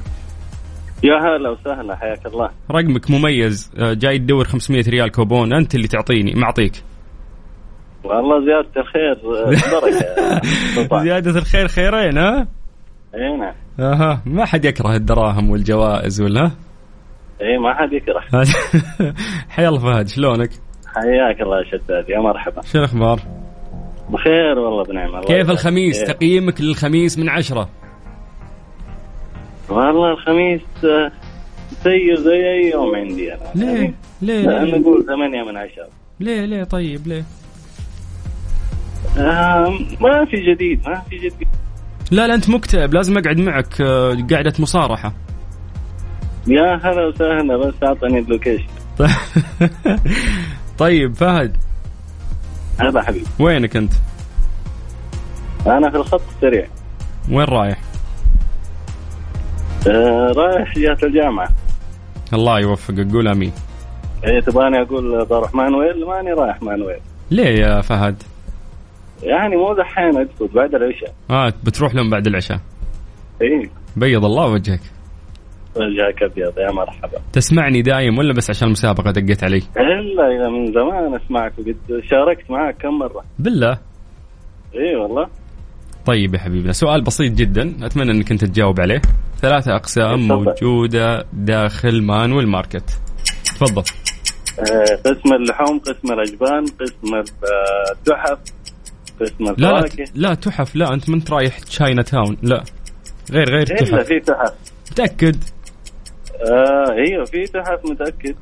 [1.04, 2.50] يا هلا وسهلا حياك الله.
[2.72, 3.72] رقمك مميز.
[3.78, 6.84] آه، جاي تدور 500 ريال كوبون أنت اللي تعطيني معطيك.
[8.04, 9.46] والله زيادة الخير آه،
[9.82, 10.42] بركة
[10.76, 11.04] سلطان.
[11.08, 12.48] زيادة الخير خيرين ها؟
[13.16, 13.54] إي نعم.
[13.80, 14.22] أها.
[14.26, 16.52] ما حد يكره الدراهم والجوائز ولا؟
[17.42, 18.22] إي ما حد يكره.
[19.56, 20.65] حيا الله فهد شلونك؟
[20.96, 23.20] حياك الله يا شداد يا مرحبا شو الأخبار؟
[24.10, 25.50] بخير والله بنعم الله كيف.
[25.50, 26.08] الخميس؟ خير.
[26.08, 27.70] تقييمك للخميس من عشرة
[29.70, 31.12] والله الخميس آه،
[31.84, 35.88] زيه زي أي يوم عندي أنا ليه؟ ليه؟ لا، ليه؟ نقول ثمانية من عشرة
[36.20, 37.24] ليه ليه طيب ليه؟
[39.18, 39.70] آه
[40.02, 41.48] ما في جديد ما في جديد
[42.12, 45.14] لا لا أنت مكتئب لازم أقعد معك آه، قاعدة مصارحة
[46.48, 48.64] يا هلا وسهلا بس أعطني ال location
[50.78, 51.58] طيب فهد.
[52.80, 53.26] هلا حبيبي.
[53.40, 53.94] وينك أنت؟
[55.68, 56.68] أنا في الخط السريع.
[57.32, 57.82] وين رايح؟
[59.88, 61.50] آه رايح جهة الجامعة.
[62.34, 63.52] الله يوفقك قول آمين.
[64.26, 67.00] إيه تبغاني أقول بروح Manuel ماني رايح Manuel.
[67.32, 68.24] ليه يا فهد؟
[69.24, 71.14] يعني مو دحين اقصد بعد العشاء.
[71.30, 72.60] آه بتروح لهم بعد العشاء.
[73.42, 73.70] إيه.
[73.96, 74.82] بيض الله وجهك.
[75.76, 76.58] وجهك أبيض.
[76.58, 77.20] يا مرحبا.
[77.34, 81.76] تسمعني دايم ولا بس عشان المسابقة دقيت علي؟ إلا إذا من زمان أسمعك وقد
[82.10, 83.24] شاركت معك كم مرة.
[83.40, 83.80] بالله.
[84.76, 85.28] إيه والله.
[86.06, 87.86] طيب يا حبيبنا سؤال بسيط جدا.
[87.86, 89.02] أتمنى إنك أنت تجاوب عليه.
[89.42, 90.28] ثلاثة أقسام.
[90.28, 92.90] موجودة داخل مانويل ماركت
[93.46, 93.84] تفضل.
[94.60, 97.16] آه، قسم اللحوم قسم الأجبان قسم
[97.92, 98.40] التحف
[99.22, 99.86] قسم لا
[100.16, 102.38] لا تحف لا أنت ما أنت رايح تشاينا تاون.
[102.44, 102.64] لا
[103.32, 104.08] غير غير تحف.
[104.08, 104.54] في تحف.
[104.92, 105.36] متأكد؟
[106.52, 108.36] آه أيوه في تحف متأكد.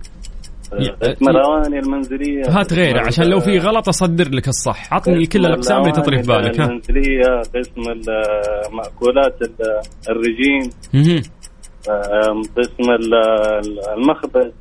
[1.03, 2.43] اسم الاواني المنزلية.
[2.49, 4.93] هات غيره عشان لو في غلط أصدر لك الصح.
[4.93, 6.65] عطني كل الأقسام اللي تطري في بالك ها.
[6.65, 10.69] المنزلية قسم ال- مأكولات ال- الرجيم.
[12.57, 14.51] قسم ال- المخبز.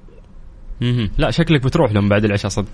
[1.18, 2.68] لا شكلك بتروح لهم بعد العشاء صدق.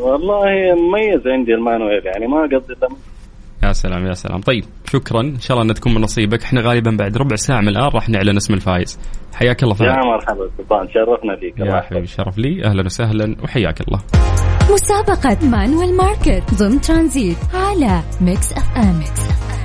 [0.00, 0.44] والله
[0.74, 2.88] مميز عندي ال Manuel يعني ما الا
[3.62, 4.40] يا سلام يا سلام.
[4.40, 5.20] طيب شكرا.
[5.20, 6.42] إن شاء الله انها تكون من نصيبك.
[6.42, 8.98] إحنا غالبا بعد ربع ساعة من الآن راح نعلن اسم الفايز
[9.34, 10.88] حياك الله يا فهد مرحبا سلطان.
[10.94, 11.80] شرفنا فيك يا.
[11.80, 12.64] حبيبي شرف لي.
[12.64, 14.00] أهلا وسهلا وحياك الله.
[14.72, 19.00] مسابقة Manuel Market ضمن ترانزيت على Mix FM.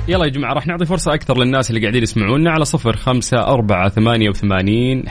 [0.08, 3.88] يلا يا جماعة راح نعطي فرصة أكثر للناس اللي قاعدين يسمعونا على صفر خمسة أربعة
[3.88, 5.04] ثمانية وثمانين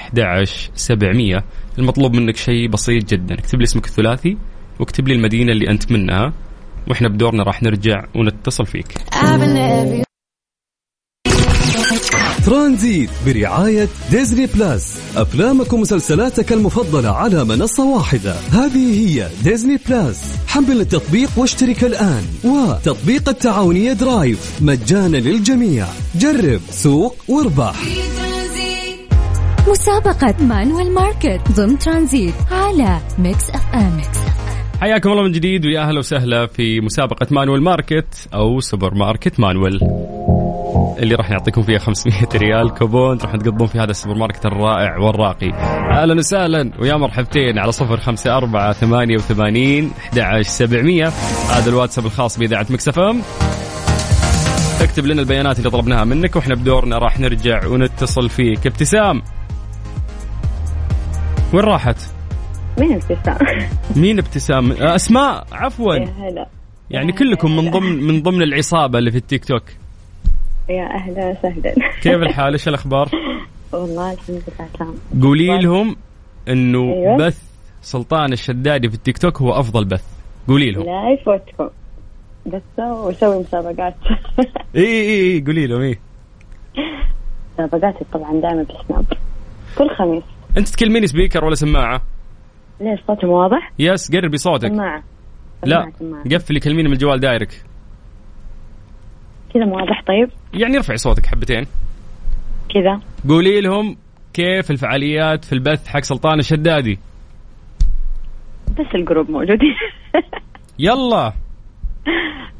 [0.73, 1.43] سبعمية.
[1.79, 3.35] المطلوب منك شيء بسيط جدا.
[3.35, 4.37] اكتب لي اسمك الثلاثي
[4.79, 6.33] واكتب لي المدينة اللي أنت منها.
[6.87, 8.97] وإحنا بدورنا راح نرجع ونتصل فيك.
[12.45, 14.99] ترانزيت برعاية Disney Plus.
[15.15, 18.33] أفلامك ومسلسلاتك المفضلة على منصة واحدة.
[18.33, 20.33] هذه هي Disney Plus.
[20.47, 22.23] حمل التطبيق واشترك الآن.
[22.43, 24.61] وتطبيق التعاونية Drive.
[24.61, 25.87] مجانا للجميع.
[26.15, 27.75] جرب سوق واربح.
[29.67, 31.41] مسابقة Manuel Market.
[31.51, 34.01] ضمن ترانزيت على Mix FM.
[34.81, 39.79] حياكم الله من جديد ويا أهلا وسهلا في مسابقة Manuel Market أو سوبر ماركت Manuel.
[40.99, 45.51] اللي راح نعطيكم فيها 500 ريال كوبون راح تقضون في هذا السوبر ماركت الرائع والراقي.
[45.91, 49.91] أهلا وسهلا ويا مرحبتين على صفر خمسة أربعة ثمانية وثمانين
[50.41, 51.07] سبعمية.
[51.49, 53.21] هذا الواتساب الخاص بإذاعة مكسف أم.
[54.79, 58.67] تكتب لنا البيانات اللي طلبناها منك وإحنا بدورنا راح نرجع ونتصل فيك.
[58.67, 59.21] ابتسام
[61.53, 62.14] وين راحت؟
[62.77, 63.37] مين ابتسام؟
[63.95, 65.95] مين ابتسام؟ أسماء عفوا.
[65.95, 66.47] يا هلا.
[66.91, 69.63] يعني كلكم من ضمن من ضمن العصابة اللي في التيك توك.
[70.69, 71.73] يا أهلا وسهلا.
[72.01, 73.09] كيف الحال؟ إيش الأخبار؟
[73.73, 74.95] والله الحمد لله تمام.
[75.23, 75.95] قولي لهم
[76.47, 77.17] إنه أيوة.
[77.17, 77.41] بث
[77.81, 80.03] سلطان الشدادي في التيك توك هو أفضل بث.
[80.47, 80.83] قولي لهم.
[80.85, 81.69] لا يفوتكم.
[82.45, 83.95] بس وسوي مسابقات.
[84.75, 85.99] إي إي إي قولي لهم إي.
[87.59, 89.05] مسابقاتي طبعا دائما في Snap
[89.77, 90.23] كل خميس.
[90.57, 92.01] أنت تكلميني speaker ولا سماعة؟
[92.79, 95.03] ليش صوتي مو واضح؟ yes قربي صوتك سماعة.
[95.65, 97.63] لا سماعة قفلي كلميني من الجوال direct.
[99.53, 100.29] كذا مو واضح طيب.
[100.53, 101.65] يعني ارفعي صوتك حبتين.
[102.73, 102.99] كذا.
[103.29, 103.97] قولي لهم
[104.33, 106.99] كيف الفعاليات في البث حق سلطان الشدادي.
[108.79, 109.75] بس ال group موجودين.
[110.79, 111.33] يلا.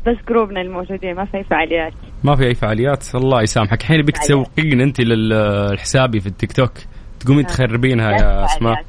[0.08, 1.94] بس جروبنا الموجودين ما في فعاليات.
[2.24, 3.82] ما في أي فعاليات الله يسامحك.
[3.82, 4.18] الحين بك.
[4.18, 6.72] تسوقين أنت للحسابي في التيك توك.
[7.20, 8.86] تقومين تخربينها لا يا اسماء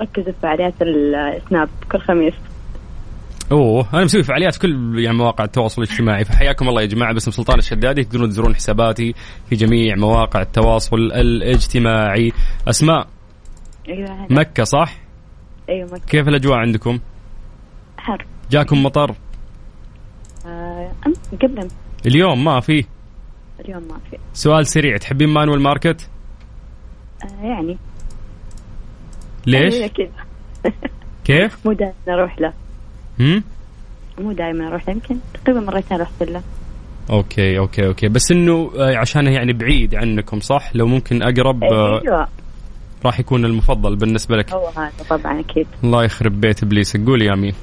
[0.00, 2.34] ركزوا في فعاليات ال Snap كل خميس.
[3.52, 7.58] أوه أنا مسوي فعاليات كل يعني مواقع التواصل الاجتماعي فحياكم الله يا جماعة باسم سلطان
[7.58, 9.14] الشدادي تقدرون تزورون حساباتي
[9.48, 12.32] في جميع مواقع التواصل الاجتماعي.
[12.68, 13.06] أسماء
[13.88, 14.26] أيوه.
[14.30, 14.96] مكة صح؟
[15.68, 16.06] أيوه مكة.
[16.06, 16.98] كيف الأجواء عندكم؟
[17.98, 18.26] حر.
[18.50, 19.14] جاكم مطر؟
[20.46, 21.68] آه أم قبل
[22.06, 22.84] اليوم ما في.
[23.64, 24.18] اليوم ما في.
[24.32, 26.10] سؤال سريع تحبين مانويل ماركت؟
[27.24, 27.78] آه يعني.
[29.46, 30.08] ليش؟ كذا.
[31.24, 32.52] كيف؟ مو دائما أروح له.
[33.20, 33.44] هم؟
[34.18, 34.94] مو دائما أروح له.
[34.94, 36.42] يمكن تقريبا مرتين رحت له.
[37.10, 38.08] okay okay okay.
[38.08, 42.28] بس إنه آه، عشانه يعني بعيد عنكم صح؟ لو ممكن أقرب آه، أيوه.
[43.04, 44.52] راح يكون المفضل بالنسبة لك.
[44.52, 45.66] هو هذا طبعا أكيد.
[45.84, 46.96] الله يخرب بيت إبليس.
[46.96, 47.54] قولي يا مين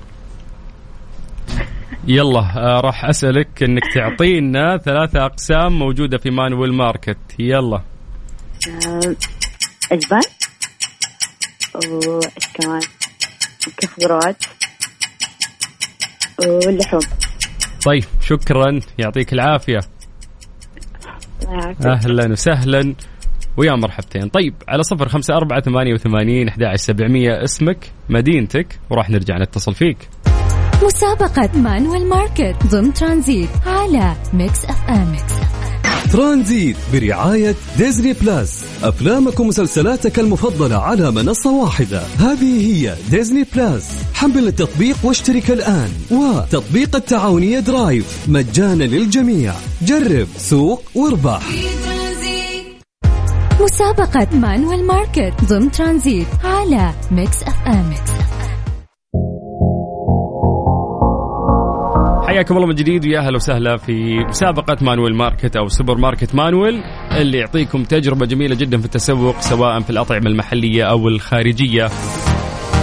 [2.07, 7.17] يلا آه راح أسألك إنك تعطينا ثلاثة أقسام موجودة في Manuel Market.
[7.39, 7.81] يلا.
[8.67, 9.15] آه
[9.91, 10.21] اجبان
[11.75, 12.81] وايش كمان
[13.67, 14.43] ممكن خضروات
[16.39, 17.01] واللحوم.
[17.85, 18.79] طيب شكرا.
[18.97, 19.79] يعطيك يعافيك.
[21.85, 22.95] أهلا وسهلا.
[23.57, 24.29] ويا مرحبتين.
[24.29, 27.43] طيب على صفر خمسة أربعة ثمانية وثمانين أحد سبعمية.
[27.43, 29.97] اسمك مدينتك وراح نرجع نتصل فيك.
[30.83, 35.15] مسابقة Manuel Market ضمن ترانزيت على Mix FM.
[36.13, 38.63] Tranzit برعاية Disney Plus.
[38.83, 42.01] أفلامك ومسلسلاتك المفضلة على منصة واحدة.
[42.17, 43.89] هذه هي Disney Plus.
[44.13, 45.89] حمل التطبيق واشترك الآن.
[46.11, 48.25] وتطبيق التعاونية Drive.
[48.27, 49.53] مجانا للجميع.
[49.81, 51.41] جرب سوق واربح.
[53.61, 57.93] مسابقة Manuel Market ضمن ترانزيت على Mix FM.
[62.29, 66.83] حياكم الله من جديد ويا أهلا وسهلا في مسابقة Manuel Market أو سوبر ماركت Manuel
[67.11, 71.89] اللي يعطيكم تجربة جميلة جدا في التسوق سواء في الأطعمة المحلية أو الخارجية.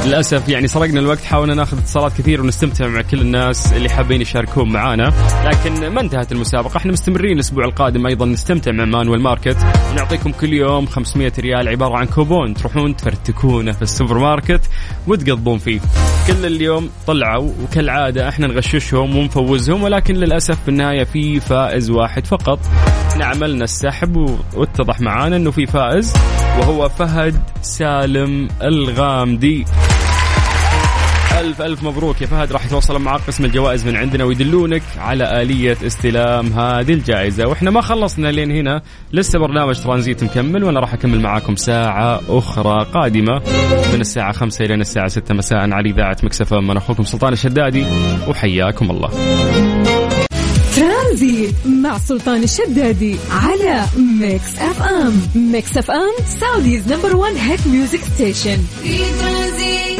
[0.07, 4.72] للأسف يعني سرقنا الوقت حاولنا ناخذ اتصالات كثير ونستمتع مع كل الناس اللي حابين يشاركون
[4.72, 5.12] معنا
[5.44, 9.57] لكن ما انتهت المسابقة إحنا مستمرين الأسبوع القادم أيضا نستمتع مع Manuel Market.
[9.92, 14.61] ونعطيكم كل يوم 500 ريال عبارة عن كوبون تروحون تفرتكونه في السوبر ماركت
[15.07, 15.80] وتقضون فيه.
[16.26, 22.59] كل اليوم طلعوا وكالعادة إحنا نغششهم ونفوزهم ولكن للأسف في النهاية في فائز واحد فقط.
[23.12, 26.12] إحنا عملنا السحب واتضح معانا إنه في فائز
[26.59, 29.64] وهو فهد سالم الغامدي.
[31.37, 35.76] ألف ألف مبروك يا فهد راح يتواصل معك قسم الجوائز من عندنا ويدلونك على آلية
[35.87, 37.47] استلام هذه الجائزة.
[37.47, 38.82] وإحنا ما خلصنا لين هنا
[39.12, 43.43] لسه برنامج ترانزيت مكمل وأنا راح أكمل معاكم ساعة أخرى قادمة
[43.95, 45.34] من الساعة خمسة إلى الساعة ستة.
[45.34, 47.87] مساء على إذاعة Mix FM أخوكم سلطان الشدادي
[48.28, 49.11] وحياكم الله.
[50.76, 53.84] ترانزيت مع سلطان الشدادي على
[54.20, 55.20] Mix FM.
[55.52, 58.57] Mix FM Saudi's number 1 hit music station.
[58.82, 59.95] في ترانزيت.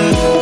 [0.00, 0.39] Thank you.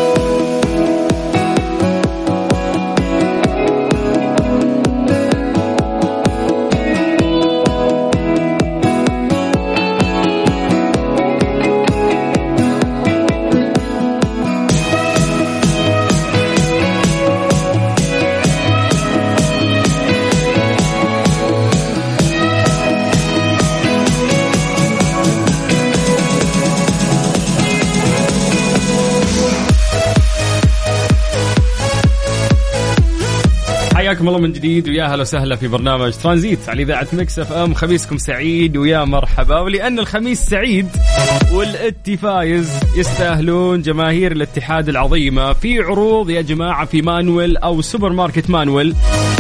[34.09, 37.75] حياكم الله من جديد ويا هلا وسهلا في برنامج ترانزيت على إذاعة Mix FM.
[37.75, 39.61] خميسكم سعيد ويا مرحبا.
[39.61, 40.89] ولأن الخميس سعيد
[41.53, 45.53] والاتي فايز يستاهلون جماهير الاتحاد العظيمة.
[45.53, 48.95] في عروض يا جماعة في مانويل أو سوبر ماركت مانويل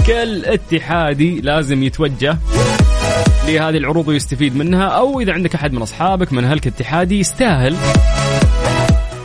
[0.06, 2.38] كل اتحادي لازم يتوجه
[3.48, 4.84] لهذه العروض ويستفيد منها.
[4.84, 7.76] أو إذا عندك أحد من أصحابك من أهلك اتحادي يستاهل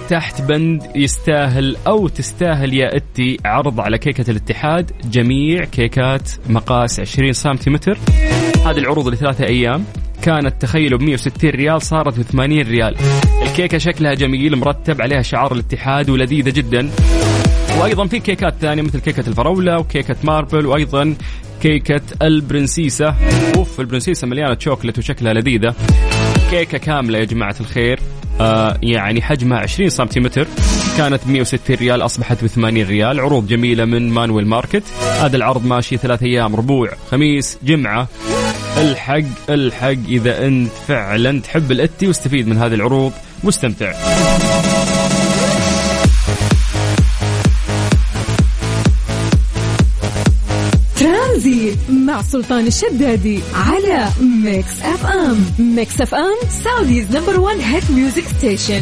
[0.10, 4.91] تحت بند يستاهل أو تستاهل يا إتي عرض على كيكة الاتحاد.
[5.12, 7.97] جميع كيكات مقاس 20 سنتيمتر.
[8.66, 9.86] هذه العروض لثلاثة أيام.
[10.22, 12.95] كانت تخيلوا ب 160 ريال صارت ب 80 ريال.
[13.43, 16.89] الكيكة شكلها جميل مرتب عليها شعار الاتحاد ولذيذة جدا.
[17.80, 21.16] وأيضا في كيكات ثانية مثل كيكة الفراولة وكيكة marble وأيضا
[21.62, 23.16] كيكة البرنسيسة.
[23.56, 25.76] أوف البرنسيسة مليانة شوكلت وشكلها لذيذة.
[26.51, 27.99] كيكة كاملة يا جماعة الخير.
[28.43, 30.47] آه يعني حجمها 20 سنتيمتر.
[30.97, 33.19] كانت ب 160 ريال أصبحت ب 80 ريال.
[33.19, 34.83] عروض جميلة من مانويل ماركت.
[35.21, 38.07] هذا العرض ماشي ثلاث أيام ربوع خميس جمعة.
[38.77, 43.11] الحق الحق إذا أنت فعلا تحب الأتي واستفيد من هذه العروض.
[43.43, 43.93] واستمتع
[51.89, 54.07] مع سلطان الشدادي على
[54.43, 55.38] Mix FM
[55.76, 58.82] Mix FM Saudi's number 1 hit music station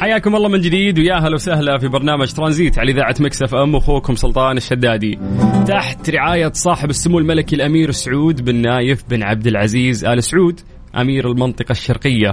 [0.00, 4.14] حياكم الله من جديد ويا هلا وسهلا في برنامج ترانزيت على إذاعة Mix FM أخوكم
[4.14, 5.18] سلطان الشدادي.
[5.66, 10.60] تحت رعاية صاحب السمو الملكي الأمير سعود بن نايف بن عبد العزيز آل سعود
[10.96, 12.30] أمير المنطقة الشرقية.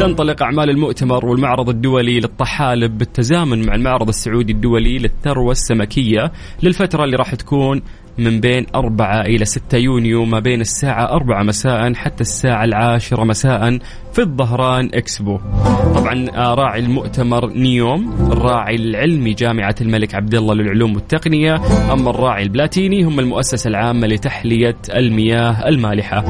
[0.00, 7.16] تنطلق أعمال المؤتمر والمعرض الدولي للطحالب بالتزامن مع المعرض السعودي الدولي للثروة السمكية للفترة اللي
[7.16, 7.82] راح تكون
[8.18, 13.78] من بين 4 إلى 6 يونيو ما بين الساعة 4 مساء حتى الساعة العاشرة مساء
[14.12, 15.38] في الظهران إكسبو.
[15.94, 21.54] طبعا راعي المؤتمر نيوم الراعي العلمي جامعة الملك عبد الله للعلوم والتقنية
[21.92, 26.24] أما الراعي البلاتيني هم المؤسسة العامة لتحلية المياه المالحة.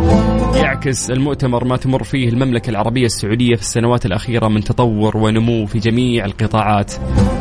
[0.56, 5.78] يعكس المؤتمر ما تمر فيه المملكة العربية السعودية في السنوات الأخيرة من تطور ونمو في
[5.78, 6.92] جميع القطاعات.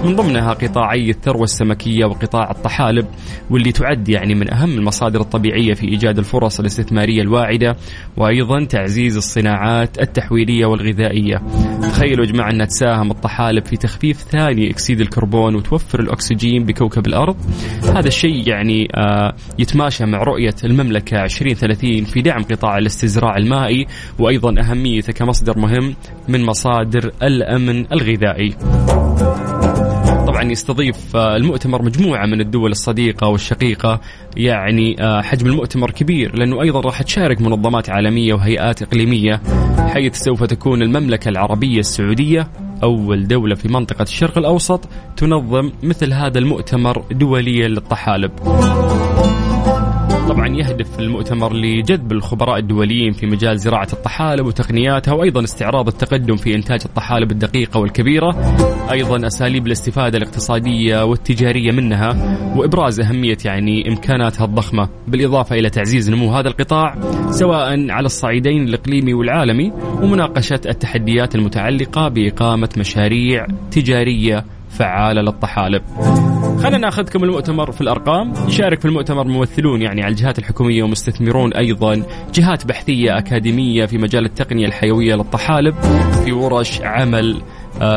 [0.06, 3.06] من ضمنها قطاعي الثروة السمكية وقطاع الطحالب
[3.50, 7.76] واللي تعد يعني من أهم المصادر الطبيعية في إيجاد الفرص الاستثمارية الواعدة
[8.18, 11.38] وأيضا تعزيز الصناعات التحويلية والغذائية.
[11.82, 17.36] تخيلوا يا جماعة أنها تساهم الطحالب في تخفيف ثاني أكسيد الكربون وتوفر الأكسجين بكوكب الأرض؟
[17.96, 23.88] هذا الشيء يعني آه يتماشى مع رؤية المملكة 2030 في دعم قطاع الاستزراع المائي
[24.20, 25.96] وأيضا أهميته كمصدر مهم
[26.28, 28.56] من مصادر الأمن الغذائي.
[30.40, 34.02] طبعا يستضيف آه، المؤتمر مجموعة من الدول الصديقة والشقيقة.
[34.38, 39.42] يعني آه، حجم المؤتمر كبير لأنه أيضا راح تشارك منظمات عالمية وهيئات إقليمية
[39.78, 42.48] حيث سوف تكون المملكة العربية السعودية
[42.84, 48.32] أول دولة في منطقة الشرق الأوسط تنظم مثل هذا المؤتمر دوليا للطحالب.
[50.30, 56.56] طبعا يهدف المؤتمر لجذب الخبراء الدوليين في مجال زراعة الطحالب وتقنياتها وأيضا استعراض التقدم في
[56.56, 58.36] إنتاج الطحالب الدقيقة والكبيرة.
[58.92, 62.10] أيضا أساليب الاستفادة الاقتصادية والتجارية منها
[62.56, 64.90] وإبراز أهمية يعني إمكاناتها الضخمة.
[65.08, 66.96] بالإضافة إلى تعزيز نمو هذا القطاع
[67.30, 69.72] سواء على الصعيدين الإقليمي والعالمي
[70.02, 74.46] ومناقشة التحديات المتعلقة بإقامة مشاريع تجارية
[74.80, 75.82] فعالة للطحالب.
[76.64, 78.34] خلينا ناخذكم المؤتمر في الأرقام.
[78.48, 82.04] يشارك في المؤتمر ممثلون يعني على الجهات الحكومية ومستثمرون أيضا.
[82.34, 85.76] جهات بحثية أكاديمية في مجال التقنية الحيوية للطحالب.
[86.26, 87.42] في ورش عمل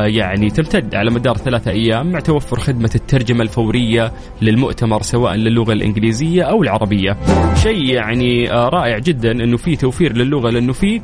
[0.07, 4.13] يعني تمتد على مدار ثلاثة أيام مع توفر خدمة الترجمة الفورية
[4.43, 7.17] للمؤتمر سواء للغة الإنجليزية أو العربية.
[7.55, 11.01] شيء يعني آه، رائع جدا أنه في توفير للغة لأنه في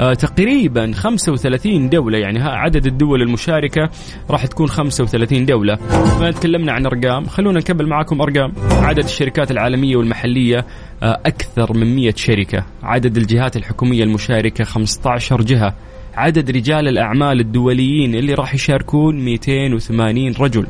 [0.00, 3.90] آه، تقريبا 35 دولة يعني عدد الدول المشاركة
[4.30, 5.78] راح تكون 35 دولة.
[6.20, 7.24] ما تكلمنا عن أرقام.
[7.24, 8.52] خلونا نكمل معاكم أرقام.
[8.70, 10.66] عدد الشركات العالمية والمحلية
[11.02, 12.64] أكثر من 100 شركة.
[12.82, 15.74] عدد الجهات الحكومية المشاركة 15 جهة.
[16.14, 20.66] عدد رجال الأعمال الدوليين اللي راح يشاركون 280 رجل.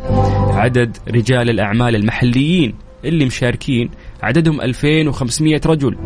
[0.55, 2.75] عدد رجال الأعمال المحليين
[3.05, 3.91] اللي مشاركين
[4.23, 5.97] عددهم 2500 رجل.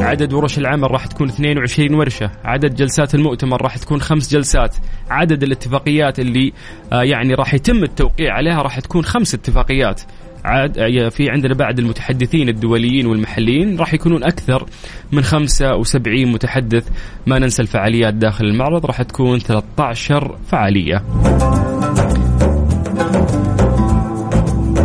[0.00, 2.30] عدد ورش العمل راح تكون 22 ورشة.
[2.44, 4.76] عدد جلسات المؤتمر راح تكون خمس جلسات.
[5.10, 6.52] عدد الاتفاقيات اللي
[6.92, 10.02] آه يعني راح يتم التوقيع عليها راح تكون خمس اتفاقيات.
[10.46, 14.66] عاد آه، في عندنا بعد المتحدثين الدوليين والمحليين راح يكونون أكثر
[15.12, 16.88] من 75 متحدث
[17.26, 21.02] ما ننسى الفعاليات داخل المعرض راح تكون 13 فعالية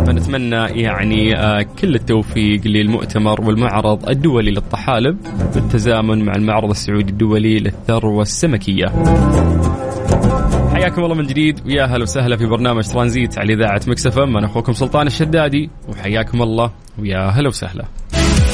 [0.06, 5.16] فنتمنى يعني آه، كل التوفيق للمؤتمر والمعرض الدولي للطحالب
[5.54, 8.92] بالتزامن مع المعرض السعودي الدولي للثروة السمكية.
[10.82, 11.66] حياكم الله من جديد.
[11.66, 14.36] ويا هلا وسهلا في برنامج ترانزيت على إذاعة مكس إم.
[14.36, 16.72] أنا أخوكم سلطان الشدادي وحياكم الله.
[16.98, 17.84] ويا هلا وسهلا.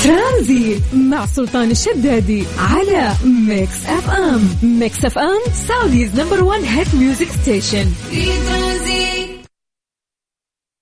[0.04, 3.12] ترانزيت مع سلطان الشدادي على
[3.48, 4.48] Mix FM.
[4.62, 7.84] Mix FM Saudi's number 1 hit music station.
[8.10, 9.27] في ترانزيت.